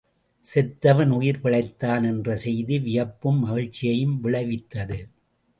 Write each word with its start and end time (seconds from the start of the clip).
செத்தவன் 0.45 1.09
உயிர் 1.09 1.39
பிழைத்தான் 1.43 2.03
என்ற 2.03 2.35
செய்தி 2.35 2.79
வியப்பும் 2.79 3.39
மகிழ்ச்சியும் 3.39 4.17
விளைவித்தது. 4.23 4.99